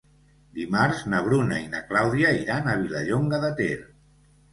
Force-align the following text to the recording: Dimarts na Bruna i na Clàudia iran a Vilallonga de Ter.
Dimarts 0.59 1.01
na 1.11 1.19
Bruna 1.27 1.59
i 1.63 1.67
na 1.73 1.81
Clàudia 1.89 2.31
iran 2.45 2.71
a 2.71 2.75
Vilallonga 2.79 3.41
de 3.45 3.53
Ter. 3.61 3.77